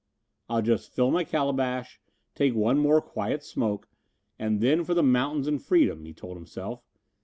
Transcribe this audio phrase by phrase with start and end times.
[0.49, 2.01] "I'll just fill my calabash,
[2.33, 3.87] take one more quiet smoke,
[4.39, 6.81] and then for the mountains and freedom," he told himself.